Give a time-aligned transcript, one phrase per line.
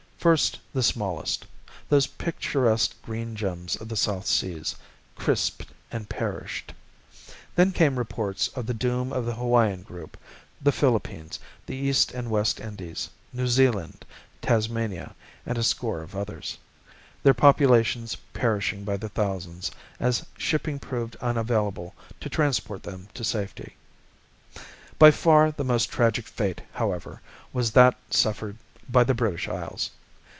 [0.21, 1.47] First the smallest,
[1.89, 4.75] those picturesque green gems of the South Seas,
[5.15, 6.75] crisped and perished.
[7.55, 10.15] Then came reports of the doom of the Hawaiian group,
[10.61, 14.05] the Philippines, the East and West Indies, New Zealand,
[14.43, 16.59] Tasmania and a score of others,
[17.23, 23.75] their populations perishing by the thousands, as shipping proved unavailable to transport them to safety.
[24.99, 27.21] By far the most tragic fate, however,
[27.51, 28.57] was that suffered
[28.87, 29.89] by the British Isles.